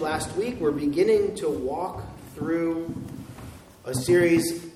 [0.00, 2.02] mentioned last week, we're beginning to walk
[2.34, 2.94] through
[3.84, 4.66] a series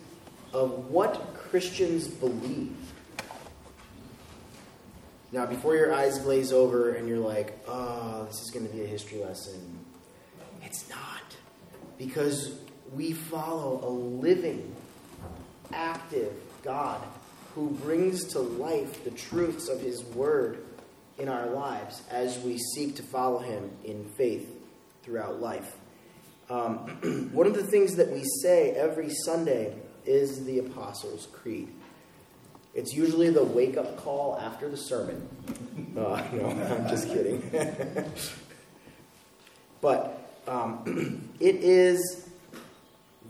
[0.53, 2.77] of what Christians believe.
[5.33, 8.83] Now, before your eyes glaze over and you're like, oh, this is going to be
[8.83, 9.79] a history lesson,
[10.63, 11.37] it's not.
[11.99, 12.57] Because
[12.93, 14.75] we follow a living,
[15.73, 16.33] active
[16.63, 17.01] God
[17.55, 20.65] who brings to life the truths of His Word
[21.19, 24.54] in our lives as we seek to follow Him in faith
[25.05, 25.77] throughout life.
[26.49, 29.75] Um, one of the things that we say every Sunday
[30.07, 31.69] is the Apostles' Creed.
[32.75, 35.29] It's usually the wake up call after the sermon.
[35.97, 37.43] Uh, no, I'm just kidding.
[39.81, 42.29] but um, it is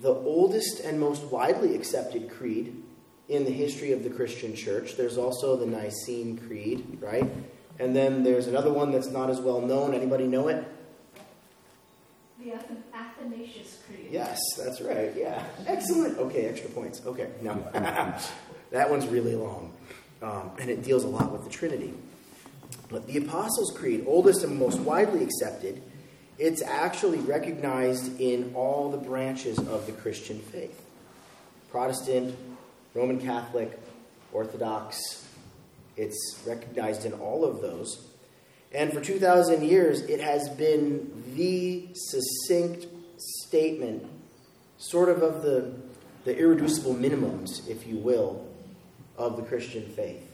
[0.01, 2.83] the oldest and most widely accepted creed
[3.29, 4.97] in the history of the Christian church.
[4.97, 7.31] There's also the Nicene Creed, right?
[7.79, 9.95] And then there's another one that's not as well known.
[9.95, 10.65] Anybody know it?
[12.45, 12.53] The
[12.95, 14.09] Athanasius Creed.
[14.11, 15.15] Yes, that's right.
[15.17, 15.43] Yeah.
[15.67, 16.19] Excellent.
[16.19, 17.01] Okay, extra points.
[17.07, 17.55] Okay, no.
[18.71, 19.73] that one's really long.
[20.21, 21.95] Um, and it deals a lot with the Trinity.
[22.91, 25.83] But the Apostles' Creed, oldest and most widely accepted,
[26.39, 30.81] it's actually recognized in all the branches of the Christian faith
[31.71, 32.37] Protestant,
[32.93, 33.79] Roman Catholic,
[34.33, 35.27] Orthodox.
[35.97, 38.07] It's recognized in all of those.
[38.73, 44.05] And for 2,000 years, it has been the succinct statement,
[44.79, 45.75] sort of of the,
[46.25, 48.47] the irreducible minimums, if you will,
[49.17, 50.31] of the Christian faith.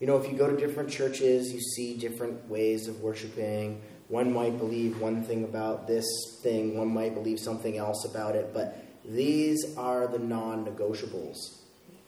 [0.00, 3.80] You know, if you go to different churches, you see different ways of worshiping.
[4.08, 6.04] One might believe one thing about this
[6.42, 11.36] thing, one might believe something else about it, but these are the non negotiables.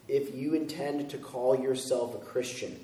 [0.07, 2.79] If you intend to call yourself a Christian,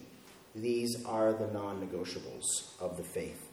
[0.54, 2.44] these are the non negotiables
[2.80, 3.46] of the faith.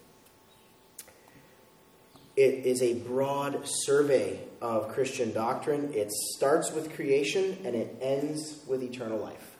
[2.35, 5.91] It is a broad survey of Christian doctrine.
[5.93, 9.57] It starts with creation and it ends with eternal life.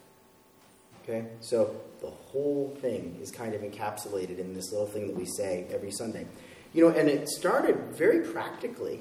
[1.03, 1.25] Okay?
[1.39, 5.65] So the whole thing is kind of encapsulated in this little thing that we say
[5.71, 6.27] every Sunday.
[6.73, 8.99] You know, and it started very practically.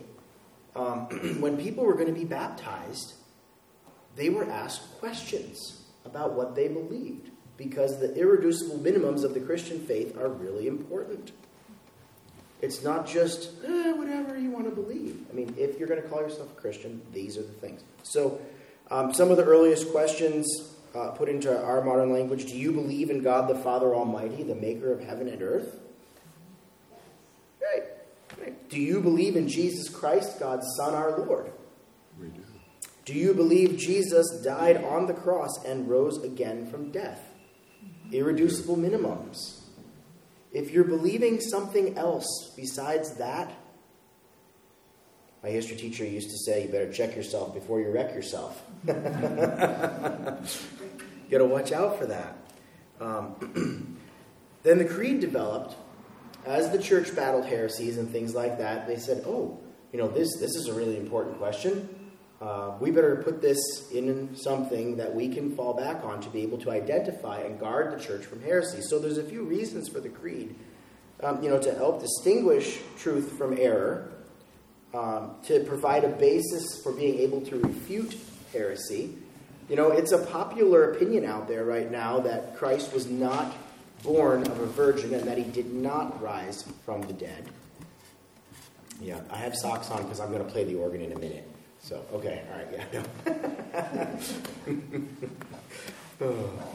[0.75, 1.01] Um,
[1.41, 3.15] when people were going to be baptized,
[4.15, 9.81] they were asked questions about what they believed because the irreducible minimums of the Christian
[9.81, 11.33] faith are really important.
[12.63, 15.27] It's not just eh, whatever you want to believe.
[15.31, 17.83] I mean, if you're going to call yourself a Christian, these are the things.
[18.03, 18.41] So,
[18.91, 20.47] um, some of the earliest questions
[20.95, 24.55] uh, put into our modern language do you believe in God the Father Almighty, the
[24.55, 25.79] maker of heaven and earth?
[27.61, 27.85] Right.
[28.41, 28.71] right.
[28.71, 31.53] Do you believe in Jesus Christ, God's Son, our Lord?
[32.19, 32.43] We do.
[33.05, 37.23] Do you believe Jesus died on the cross and rose again from death?
[38.13, 39.61] Irreducible minimums.
[40.53, 43.53] If you're believing something else besides that,
[45.43, 48.63] my history teacher used to say, you better check yourself before you wreck yourself.
[48.87, 48.95] you
[51.31, 52.37] got to watch out for that.
[53.01, 53.99] Um,
[54.63, 55.77] then the creed developed
[56.47, 58.87] as the church battled heresies and things like that.
[58.87, 59.59] They said, "Oh,
[59.93, 62.06] you know this this is a really important question.
[62.41, 63.59] Uh, we better put this
[63.93, 67.99] in something that we can fall back on to be able to identify and guard
[67.99, 70.55] the church from heresy." So there's a few reasons for the creed.
[71.23, 74.11] Um, you know, to help distinguish truth from error,
[74.93, 78.17] um, to provide a basis for being able to refute
[78.53, 79.17] heresy.
[79.69, 83.55] You know, it's a popular opinion out there right now that Christ was not
[84.03, 87.49] born of a virgin and that he did not rise from the dead.
[89.01, 91.51] Yeah, I have socks on because I'm going to play the organ in a minute.
[91.87, 92.85] So, okay, all right, yeah,
[96.19, 96.35] no.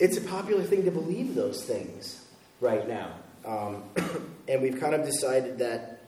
[0.00, 2.24] it's a popular thing to believe those things
[2.60, 3.12] right now.
[3.44, 3.84] Um,
[4.48, 6.02] and we've kind of decided that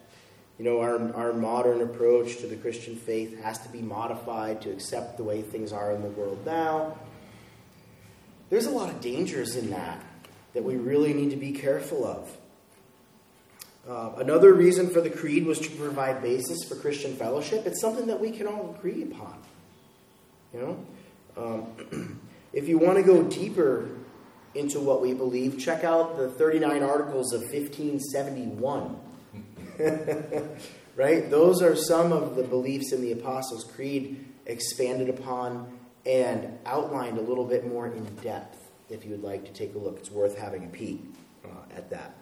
[0.59, 4.73] you know, our, our modern approach to the Christian faith has to be modified to
[4.73, 6.99] accept the way things are in the world now.
[8.51, 10.03] There's a lot of dangers in that
[10.55, 12.37] that we really need to be careful of.
[13.89, 17.67] Uh, another reason for the creed was to provide basis for Christian fellowship.
[17.67, 19.39] It's something that we can all agree upon.
[20.55, 20.87] You know,
[21.37, 22.21] um,
[22.53, 23.89] if you want to go deeper
[24.55, 29.01] into what we believe, check out the 39 Articles of 1571.
[30.97, 31.31] right?
[31.31, 37.23] Those are some of the beliefs in the Apostles' Creed expanded upon and outlined a
[37.23, 38.59] little bit more in depth.
[38.91, 41.01] If you would like to take a look, it's worth having a peek
[41.45, 42.15] uh, at that.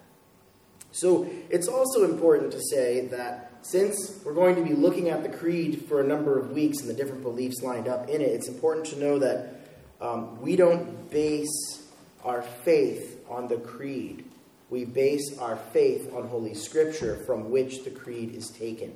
[0.93, 5.29] So, it's also important to say that since we're going to be looking at the
[5.29, 8.49] creed for a number of weeks and the different beliefs lined up in it, it's
[8.49, 9.61] important to know that
[10.01, 11.83] um, we don't base
[12.25, 14.25] our faith on the creed
[14.71, 18.95] we base our faith on Holy Scripture from which the creed is taken.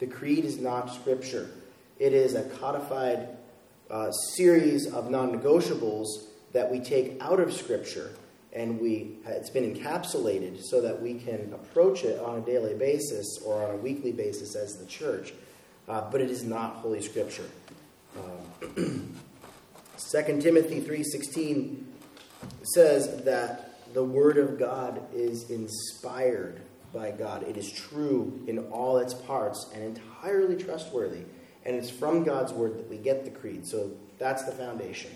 [0.00, 1.48] The creed is not Scripture,
[1.98, 3.28] it is a codified
[3.88, 6.06] uh, series of non negotiables
[6.52, 8.10] that we take out of Scripture
[8.52, 13.38] and we it's been encapsulated so that we can approach it on a daily basis
[13.44, 15.32] or on a weekly basis as the church.
[15.88, 17.48] Uh, but it is not Holy Scripture.
[18.14, 18.82] Uh,
[20.10, 21.84] 2 Timothy 3:16
[22.74, 26.60] says that the word of God is inspired
[26.92, 27.42] by God.
[27.44, 31.24] It is true in all its parts and entirely trustworthy.
[31.64, 33.66] And it's from God's word that we get the creed.
[33.66, 35.12] So that's the foundation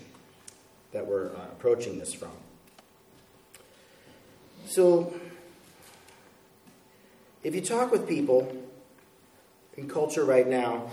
[0.91, 2.31] that we're uh, approaching this from.
[4.67, 5.13] So,
[7.41, 8.53] if you talk with people
[9.77, 10.89] in culture right now,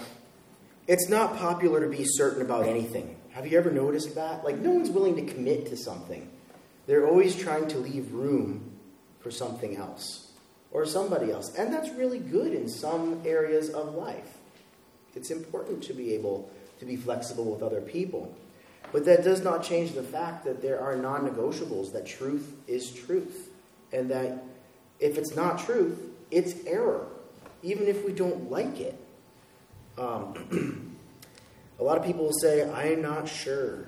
[0.87, 3.17] it's not popular to be certain about anything.
[3.33, 4.45] Have you ever noticed that?
[4.45, 6.31] Like, no one's willing to commit to something.
[6.87, 8.71] They're always trying to leave room
[9.19, 10.31] for something else
[10.71, 11.53] or somebody else.
[11.57, 14.39] And that's really good in some areas of life.
[15.17, 16.49] It's important to be able
[16.79, 18.37] to be flexible with other people.
[18.93, 22.93] But that does not change the fact that there are non negotiables, that truth is
[22.93, 23.51] truth.
[23.95, 24.45] And that
[24.99, 25.99] if it's not truth,
[26.31, 27.07] it's error,
[27.63, 28.99] even if we don't like it.
[29.97, 30.97] Um,
[31.79, 33.87] a lot of people will say, I'm not sure.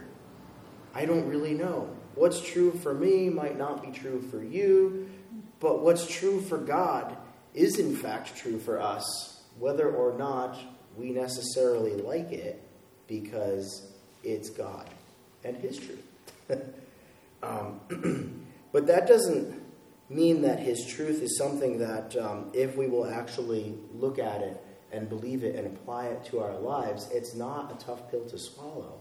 [0.95, 1.91] I don't really know.
[2.15, 5.11] What's true for me might not be true for you,
[5.61, 7.17] but what's true for God
[7.55, 10.59] is in fact true for us, whether or not
[10.97, 12.63] we necessarily like it,
[13.09, 13.91] because
[14.23, 14.89] it's God
[15.45, 16.07] and His truth.
[17.43, 17.81] um,
[18.73, 19.66] but that doesn't
[20.09, 24.63] mean that His truth is something that, um, if we will actually look at it
[24.93, 28.39] and believe it and apply it to our lives, it's not a tough pill to
[28.39, 28.99] swallow.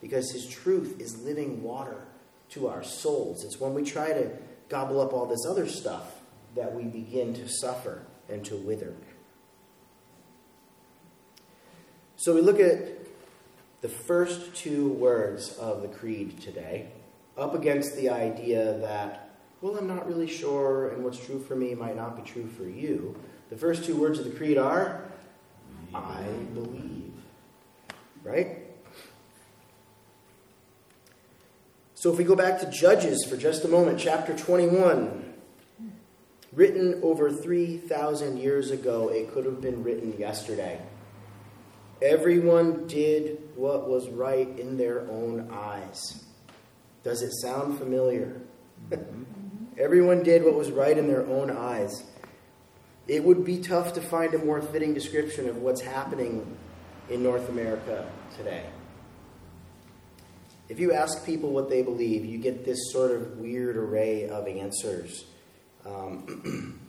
[0.00, 2.06] Because His truth is living water
[2.50, 3.44] to our souls.
[3.44, 4.30] It's when we try to
[4.68, 6.20] gobble up all this other stuff
[6.54, 8.94] that we begin to suffer and to wither.
[12.16, 12.96] So we look at
[13.82, 16.88] the first two words of the creed today
[17.36, 21.74] up against the idea that, well, I'm not really sure, and what's true for me
[21.74, 23.16] might not be true for you.
[23.48, 25.04] The first two words of the creed are,
[25.94, 26.22] I
[26.52, 27.12] believe.
[28.22, 28.58] Right?
[31.94, 35.34] So if we go back to Judges for just a moment, chapter 21,
[36.52, 40.80] written over 3,000 years ago, it could have been written yesterday.
[42.02, 46.24] Everyone did what was right in their own eyes.
[47.02, 48.42] Does it sound familiar?
[48.90, 49.35] Mm-hmm.
[49.78, 52.02] Everyone did what was right in their own eyes.
[53.06, 56.56] It would be tough to find a more fitting description of what's happening
[57.10, 58.64] in North America today.
[60.68, 64.48] If you ask people what they believe, you get this sort of weird array of
[64.48, 65.26] answers.
[65.84, 66.80] Um,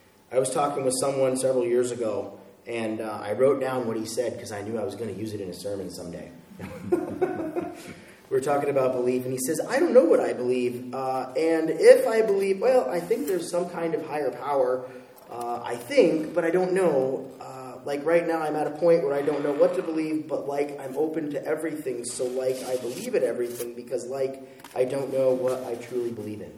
[0.32, 4.06] I was talking with someone several years ago, and uh, I wrote down what he
[4.06, 6.30] said because I knew I was going to use it in a sermon someday.
[8.30, 10.94] we were talking about belief, and he says, I don't know what I believe.
[10.94, 14.84] Uh, and if I believe, well, I think there's some kind of higher power.
[15.30, 17.30] Uh, I think, but I don't know.
[17.40, 20.28] Uh, like right now, I'm at a point where I don't know what to believe,
[20.28, 22.04] but like I'm open to everything.
[22.04, 24.42] So, like, I believe in everything because, like,
[24.76, 26.52] I don't know what I truly believe in.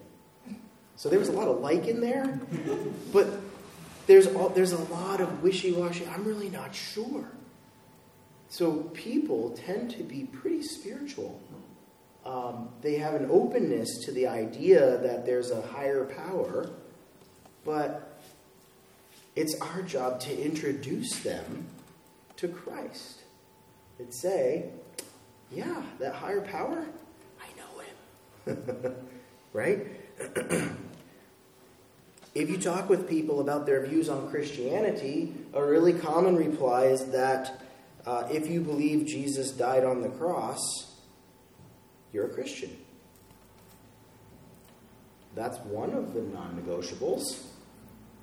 [0.96, 2.40] So, there was a lot of like in there,
[3.12, 3.28] but
[4.08, 6.06] there's, all, there's a lot of wishy washy.
[6.08, 7.30] I'm really not sure.
[8.50, 11.40] So, people tend to be pretty spiritual.
[12.26, 16.68] Um, they have an openness to the idea that there's a higher power,
[17.64, 18.20] but
[19.36, 21.66] it's our job to introduce them
[22.36, 23.20] to Christ
[23.98, 24.70] and say,
[25.52, 26.84] yeah, that higher power,
[27.40, 28.94] I know him.
[29.52, 29.86] right?
[32.34, 37.06] if you talk with people about their views on Christianity, a really common reply is
[37.12, 37.59] that
[38.06, 40.60] uh, if you believe Jesus died on the cross,
[42.12, 42.76] you're a Christian.
[45.34, 47.42] That's one of the non negotiables,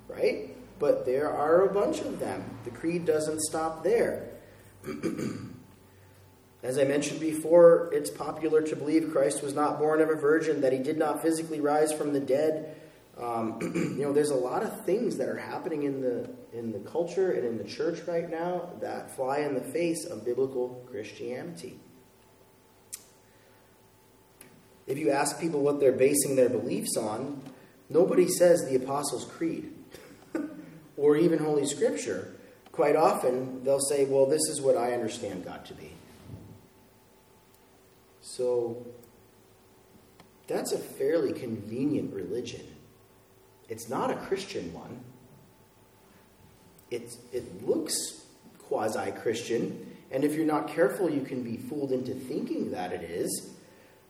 [0.08, 0.54] right?
[0.78, 2.58] but there are a bunch of them.
[2.64, 4.30] The creed doesn't stop there.
[6.62, 10.60] As I mentioned before, it's popular to believe Christ was not born of a virgin,
[10.62, 12.76] that he did not physically rise from the dead.
[13.20, 13.58] Um,
[13.98, 17.32] you know, there's a lot of things that are happening in the in the culture
[17.32, 21.78] and in the church right now that fly in the face of biblical Christianity.
[24.86, 27.42] If you ask people what they're basing their beliefs on,
[27.90, 29.74] nobody says the Apostles' Creed
[30.96, 32.34] or even Holy Scripture,
[32.72, 35.92] quite often they'll say, Well, this is what I understand God to be.
[38.22, 38.86] So
[40.46, 42.66] that's a fairly convenient religion.
[43.68, 45.00] It's not a Christian one.
[46.90, 48.22] It's, it looks
[48.58, 53.02] quasi Christian, and if you're not careful, you can be fooled into thinking that it
[53.02, 53.50] is.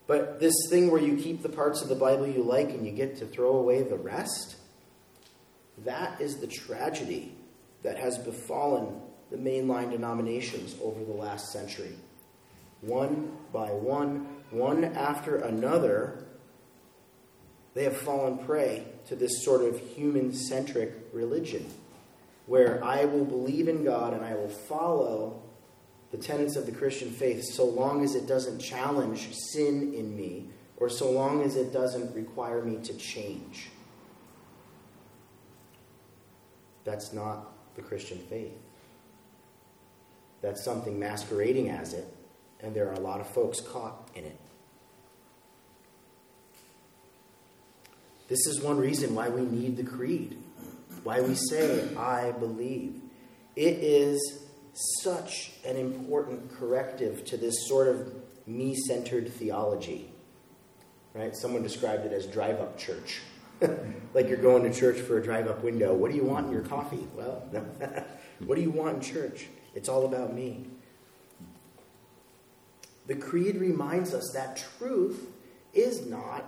[0.07, 2.93] But this thing where you keep the parts of the Bible you like and you
[2.93, 4.57] get to throw away the rest,
[5.85, 7.35] that is the tragedy
[7.83, 9.01] that has befallen
[9.31, 11.95] the mainline denominations over the last century.
[12.81, 16.25] One by one, one after another,
[17.75, 21.67] they have fallen prey to this sort of human centric religion
[22.47, 25.43] where I will believe in God and I will follow
[26.11, 30.47] the tenets of the Christian faith so long as it doesn't challenge sin in me
[30.79, 33.69] or so long as it doesn't require me to change.
[36.85, 38.57] That's not the Christian faith.
[40.41, 42.07] That's something masquerading as it,
[42.61, 44.39] and there are a lot of folks caught in it.
[48.29, 50.39] This is one reason why we need the creed,
[51.03, 53.01] why we say, I believe.
[53.57, 54.45] It is
[55.03, 58.15] such an important corrective to this sort of
[58.47, 60.13] me centered theology.
[61.15, 61.35] Right?
[61.35, 63.21] Someone described it as drive up church.
[64.15, 65.95] like you're going to church for a drive up window.
[65.95, 67.09] What do you want in your coffee?
[67.15, 67.49] Well,
[68.45, 69.47] what do you want in church?
[69.75, 70.67] It's all about me.
[73.07, 75.29] The Creed reminds us that truth
[75.73, 76.45] is not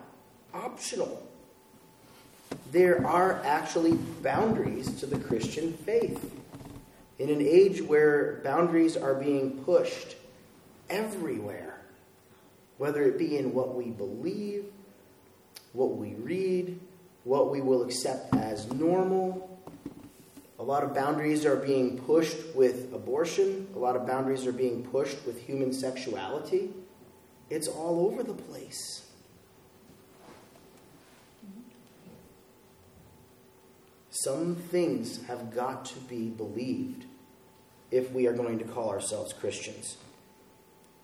[0.53, 1.27] optional.
[2.71, 6.33] There are actually boundaries to the Christian faith.
[7.19, 10.15] In an age where boundaries are being pushed
[10.89, 11.81] everywhere,
[12.79, 14.67] whether it be in what we believe,
[15.73, 16.79] what we read,
[17.25, 19.59] what we will accept as normal.
[20.61, 24.85] A lot of boundaries are being pushed with abortion, a lot of boundaries are being
[24.85, 26.71] pushed with human sexuality.
[27.49, 29.10] It's all over the place.
[34.25, 37.07] Some things have got to be believed
[37.91, 39.97] if we are going to call ourselves Christians.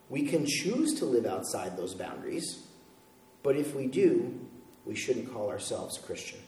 [0.09, 2.63] We can choose to live outside those boundaries,
[3.43, 4.39] but if we do,
[4.85, 6.41] we shouldn't call ourselves Christian.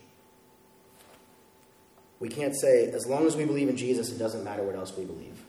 [2.20, 4.96] We can't say, as long as we believe in Jesus, it doesn't matter what else
[4.96, 5.40] we believe.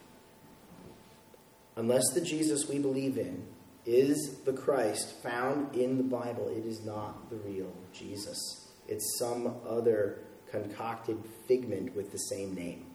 [1.76, 3.44] Unless the Jesus we believe in
[3.84, 8.68] is the Christ found in the Bible, it is not the real Jesus.
[8.88, 10.20] It's some other
[10.50, 12.86] concocted figment with the same name.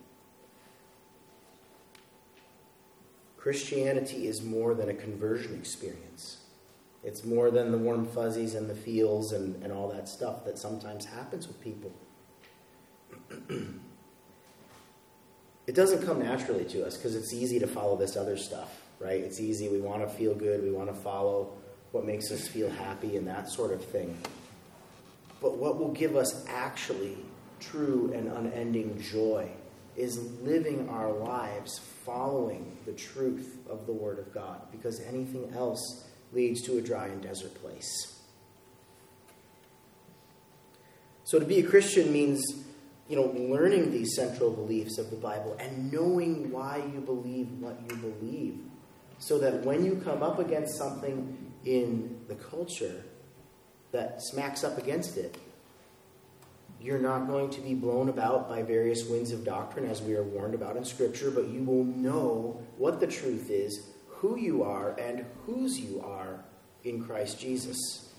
[3.38, 6.38] Christianity is more than a conversion experience.
[7.04, 10.58] It's more than the warm fuzzies and the feels and, and all that stuff that
[10.58, 11.92] sometimes happens with people.
[15.68, 19.22] it doesn't come naturally to us because it's easy to follow this other stuff, right?
[19.22, 19.70] It's easy.
[19.70, 20.64] We want to feel good.
[20.64, 21.54] We want to follow
[21.92, 24.18] what makes us feel happy and that sort of thing.
[25.40, 27.18] But what will give us actually
[27.60, 29.50] true and unending joy
[29.96, 36.06] is living our lives following the truth of the Word of God, because anything else
[36.34, 38.22] leads to a dry and desert place.
[41.24, 42.44] So to be a Christian means,
[43.08, 47.80] you know, learning these central beliefs of the Bible and knowing why you believe what
[47.90, 48.60] you believe,
[49.18, 53.04] so that when you come up against something in the culture
[53.92, 55.38] that smacks up against it,
[56.86, 60.22] you're not going to be blown about by various winds of doctrine, as we are
[60.22, 64.92] warned about in Scripture, but you will know what the truth is, who you are,
[65.00, 66.46] and whose you are
[66.84, 68.14] in Christ Jesus.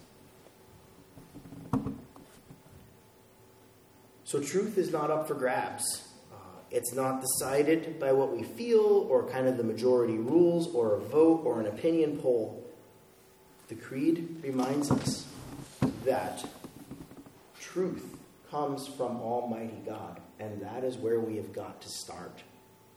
[4.25, 6.08] So, truth is not up for grabs.
[6.32, 6.37] Uh,
[6.73, 10.99] it's not decided by what we feel or kind of the majority rules or a
[10.99, 12.68] vote or an opinion poll.
[13.68, 15.25] The Creed reminds us
[16.04, 16.44] that
[17.61, 18.15] truth
[18.50, 20.21] comes from Almighty God.
[20.38, 22.43] And that is where we have got to start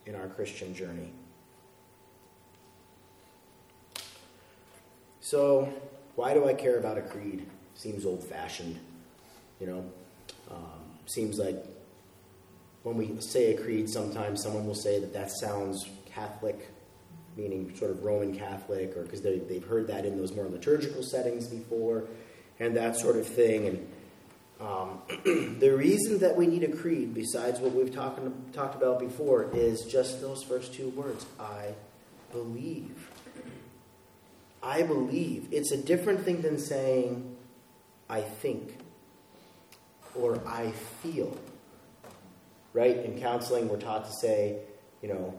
[0.06, 1.12] in our Christian journey.
[5.20, 5.72] So,
[6.16, 7.46] why do I care about a creed?
[7.74, 8.78] Seems old fashioned,
[9.60, 9.84] you know.
[10.50, 11.64] Um, seems like
[12.82, 16.68] when we say a creed, sometimes someone will say that that sounds Catholic,
[17.36, 21.02] meaning sort of Roman Catholic, or because they, they've heard that in those more liturgical
[21.02, 22.04] settings before,
[22.58, 23.66] and that sort of thing.
[23.66, 23.92] And
[24.60, 25.00] um,
[25.58, 28.20] the reason that we need a creed, besides what we've talked,
[28.52, 31.74] talked about before, is just those first two words I
[32.32, 33.08] believe.
[34.62, 35.48] I believe.
[35.50, 37.36] It's a different thing than saying
[38.08, 38.76] I think
[40.14, 41.36] or I feel.
[42.72, 42.96] Right?
[42.98, 44.58] In counseling, we're taught to say,
[45.02, 45.34] you know,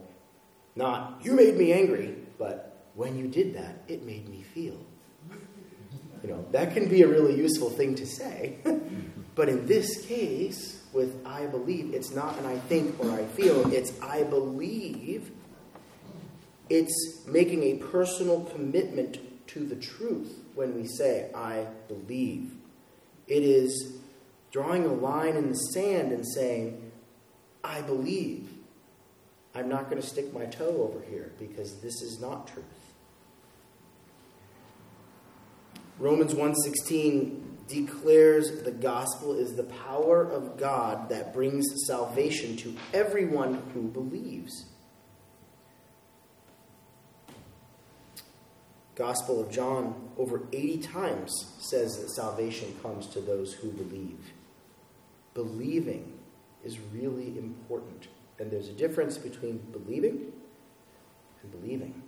[0.75, 4.77] not you made me angry, but when you did that, it made me feel.
[6.23, 8.57] You know, that can be a really useful thing to say.
[9.33, 13.71] But in this case, with I believe, it's not an I think or I feel,
[13.73, 15.31] it's I believe.
[16.69, 22.53] It's making a personal commitment to the truth when we say, I believe.
[23.27, 23.97] It is
[24.51, 26.91] drawing a line in the sand and saying,
[27.63, 28.49] I believe.
[29.53, 32.65] I'm not going to stick my toe over here because this is not truth.
[36.01, 43.61] Romans 1:16 declares the gospel is the power of God that brings salvation to everyone
[43.75, 44.65] who believes.
[48.95, 54.33] Gospel of John over 80 times says that salvation comes to those who believe.
[55.35, 56.17] Believing
[56.63, 58.07] is really important.
[58.39, 60.33] And there's a difference between believing
[61.43, 62.01] and believing.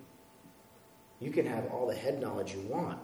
[1.19, 2.99] You can have all the head knowledge you want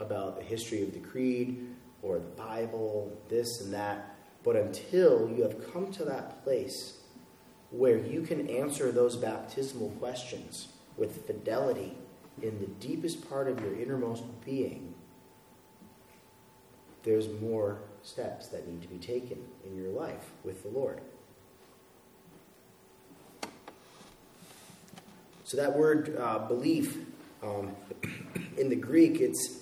[0.00, 1.66] about the history of the creed
[2.02, 6.98] or the Bible, this and that, but until you have come to that place
[7.70, 11.96] where you can answer those baptismal questions with fidelity
[12.42, 14.94] in the deepest part of your innermost being,
[17.02, 21.00] there's more steps that need to be taken in your life with the Lord.
[25.44, 26.96] So, that word uh, belief
[27.42, 27.74] um,
[28.56, 29.61] in the Greek, it's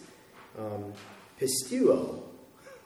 [0.60, 0.92] um,
[1.40, 2.22] pisteuo.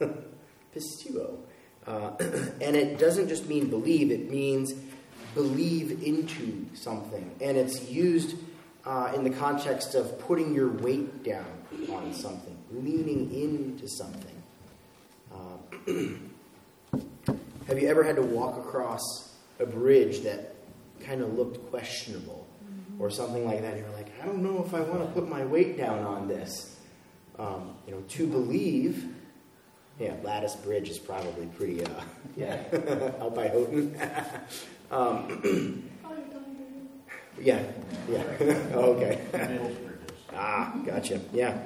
[0.74, 1.38] pisteuo.
[1.86, 2.10] Uh,
[2.60, 4.72] and it doesn't just mean believe, it means
[5.34, 7.34] believe into something.
[7.40, 8.36] And it's used
[8.86, 11.46] uh, in the context of putting your weight down
[11.90, 14.42] on something, leaning into something.
[15.32, 15.56] Uh,
[17.66, 20.54] have you ever had to walk across a bridge that
[21.00, 22.46] kind of looked questionable
[22.98, 23.74] or something like that?
[23.74, 26.28] And You're like, I don't know if I want to put my weight down on
[26.28, 26.73] this.
[27.38, 29.08] Um, you know, to believe.
[29.98, 31.84] Yeah, Lattice Bridge is probably pretty.
[31.84, 31.88] Uh,
[32.36, 32.62] yeah,
[33.20, 33.96] out by Houghton.
[34.90, 35.90] um,
[37.40, 37.62] yeah,
[38.08, 38.22] yeah.
[38.74, 39.20] okay.
[40.34, 41.20] ah, gotcha.
[41.32, 41.58] Yeah.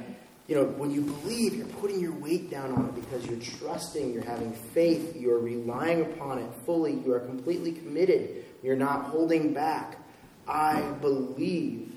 [0.46, 4.14] You know, when you believe, you're putting your weight down on it because you're trusting,
[4.14, 9.52] you're having faith, you're relying upon it fully, you are completely committed, you're not holding
[9.52, 9.98] back.
[10.46, 11.92] I believe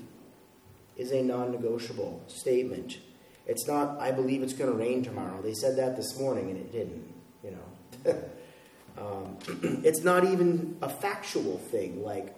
[0.98, 2.98] is a non negotiable statement.
[3.46, 5.40] It's not, I believe it's going to rain tomorrow.
[5.42, 8.22] They said that this morning and it didn't, you know.
[8.98, 9.38] um,
[9.84, 12.36] it's not even a factual thing like,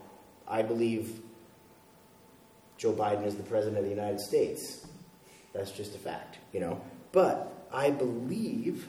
[0.48, 1.20] I believe
[2.78, 4.86] Joe Biden is the president of the United States.
[5.52, 6.80] That's just a fact, you know.
[7.12, 8.88] But I believe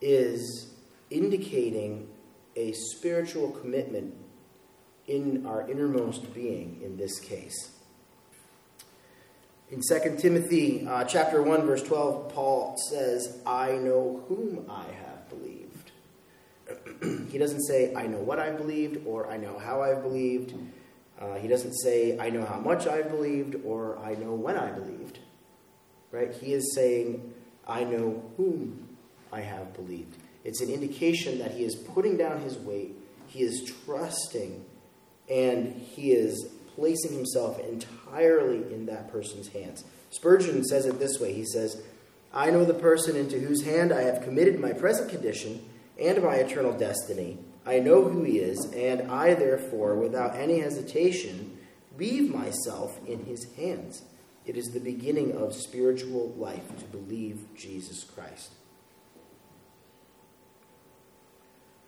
[0.00, 0.72] is
[1.10, 2.08] indicating
[2.56, 4.14] a spiritual commitment
[5.06, 7.70] in our innermost being in this case.
[9.74, 15.28] In 2 Timothy uh, chapter 1 verse 12 Paul says, "I know whom I have
[15.28, 15.90] believed."
[17.32, 20.54] he doesn't say I know what I believed or I know how I've believed.
[21.20, 24.70] Uh, he doesn't say, I know how much I believed or I know when I
[24.70, 25.18] believed.
[26.12, 26.32] Right?
[26.32, 27.34] He is saying,
[27.66, 28.96] I know whom
[29.32, 30.18] I have believed.
[30.44, 32.94] It's an indication that he is putting down his weight,
[33.26, 34.64] he is trusting,
[35.28, 39.84] and he is placing himself entirely in that person's hands.
[40.10, 41.82] Spurgeon says it this way He says,
[42.32, 45.64] I know the person into whose hand I have committed my present condition
[45.98, 51.56] and my eternal destiny I know who he is, and I, therefore, without any hesitation,
[51.96, 54.02] leave myself in his hands.
[54.44, 58.50] It is the beginning of spiritual life to believe Jesus Christ.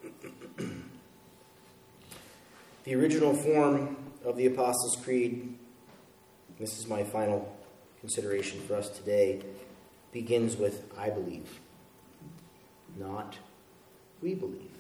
[2.85, 5.55] the original form of the Apostles' Creed,
[6.59, 7.57] this is my final
[8.01, 9.41] consideration for us today,
[10.13, 11.61] begins with I believe,
[12.99, 13.39] not
[14.21, 14.73] we believe.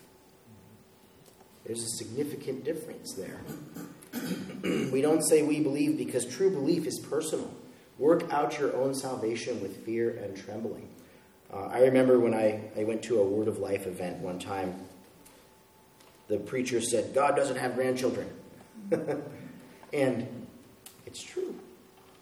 [1.65, 3.41] There's a significant difference there.
[4.91, 7.53] we don't say we believe because true belief is personal.
[7.99, 10.89] Work out your own salvation with fear and trembling.
[11.53, 14.75] Uh, I remember when I, I went to a Word of Life event one time,
[16.29, 18.29] the preacher said, God doesn't have grandchildren.
[19.93, 20.47] and
[21.07, 21.55] it's true,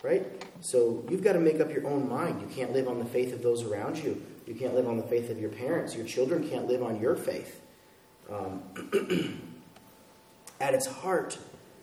[0.02, 0.24] right?
[0.60, 2.40] So you've got to make up your own mind.
[2.40, 5.02] You can't live on the faith of those around you, you can't live on the
[5.02, 5.96] faith of your parents.
[5.96, 7.60] Your children can't live on your faith.
[8.30, 8.62] Um,
[10.60, 11.38] at its heart,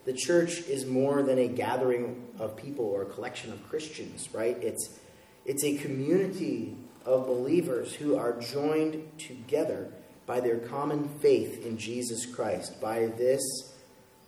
[0.06, 4.58] the church is more than a gathering of people or a collection of Christians, right?
[4.62, 5.00] It's,
[5.46, 9.91] it's a community of believers who are joined together
[10.26, 13.41] by their common faith in Jesus Christ, by this,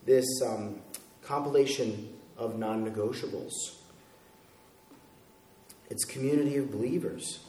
[0.06, 0.82] this um,
[1.22, 3.54] compilation of non negotiables.
[5.90, 7.40] It's community of believers.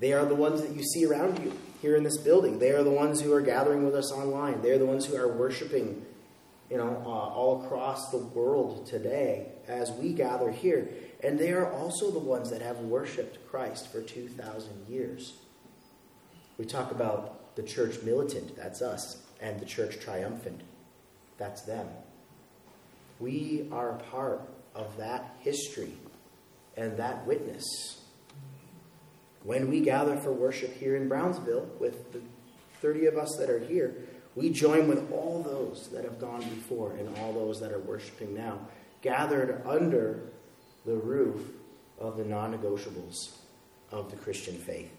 [0.00, 2.58] They are the ones that you see around you here in this building.
[2.58, 4.60] They are the ones who are gathering with us online.
[4.60, 6.04] They are the ones who are worshiping,
[6.70, 10.88] you know, uh, all across the world today as we gather here.
[11.22, 15.34] And they are also the ones that have worshiped Christ for 2,000 years.
[16.58, 20.62] We talk about the church militant, that's us, and the church triumphant,
[21.44, 21.86] that's them.
[23.20, 25.92] We are a part of that history
[26.74, 28.00] and that witness.
[29.42, 32.22] When we gather for worship here in Brownsville with the
[32.80, 33.94] 30 of us that are here,
[34.34, 38.34] we join with all those that have gone before and all those that are worshiping
[38.34, 38.58] now,
[39.02, 40.20] gathered under
[40.86, 41.42] the roof
[41.98, 43.36] of the non negotiables
[43.90, 44.90] of the Christian faith.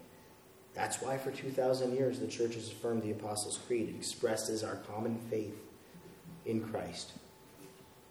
[0.74, 3.88] That's why for 2,000 years the church has affirmed the Apostles' Creed.
[3.88, 5.65] It expresses our common faith
[6.46, 7.12] in Christ.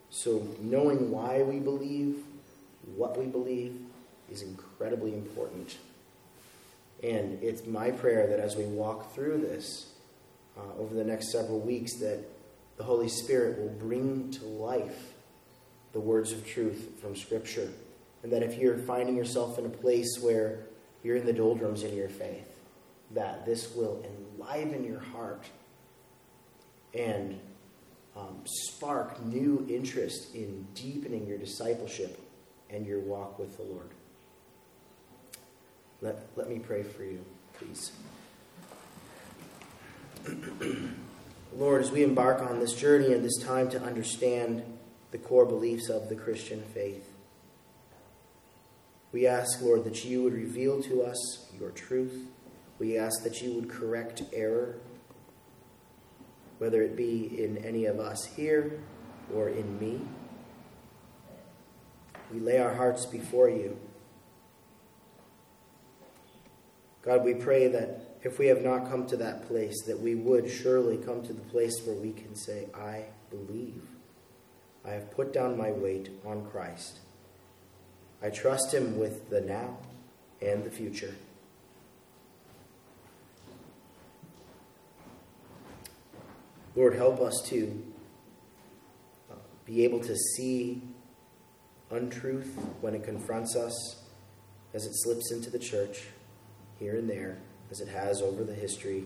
[0.10, 2.24] So, knowing why we believe,
[2.96, 3.80] what we believe,
[4.32, 5.78] is incredibly important.
[7.04, 9.92] And it's my prayer that as we walk through this
[10.58, 12.20] uh, over the next several weeks, that
[12.78, 15.14] the Holy Spirit will bring to life
[15.94, 17.72] the words of truth from Scripture.
[18.24, 20.66] And that if you're finding yourself in a place where
[21.04, 22.50] you're in the doldrums in your faith,
[23.12, 25.46] that this will enliven your heart
[26.94, 27.40] and
[28.16, 32.20] um, spark new interest in deepening your discipleship
[32.70, 33.90] and your walk with the Lord.
[36.02, 37.24] Let, let me pray for you,
[37.58, 37.92] please.
[41.56, 44.64] Lord, as we embark on this journey and this time to understand
[45.12, 47.10] the core beliefs of the Christian faith,
[49.12, 52.28] we ask, Lord, that you would reveal to us your truth.
[52.80, 54.76] We ask that you would correct error,
[56.58, 58.80] whether it be in any of us here
[59.34, 60.02] or in me.
[62.32, 63.78] We lay our hearts before you.
[67.02, 70.50] God, we pray that if we have not come to that place, that we would
[70.50, 73.84] surely come to the place where we can say, I believe.
[74.84, 77.00] I have put down my weight on Christ.
[78.22, 79.78] I trust him with the now
[80.42, 81.14] and the future.
[86.76, 87.84] Lord, help us to
[89.32, 89.36] uh,
[89.66, 90.82] be able to see
[91.90, 94.04] untruth when it confronts us
[94.74, 96.08] as it slips into the church
[96.80, 97.38] here and there,
[97.72, 99.06] as it has over the history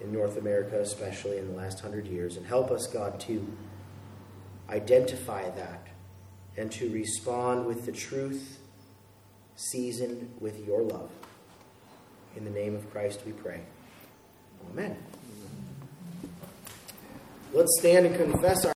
[0.00, 2.36] in North America, especially in the last hundred years.
[2.36, 3.44] And help us, God, to
[4.68, 5.88] identify that
[6.56, 8.60] and to respond with the truth
[9.56, 11.10] seasoned with your love.
[12.36, 13.62] In the name of Christ we pray.
[14.70, 14.96] Amen.
[17.52, 18.72] Let's stand and confess our.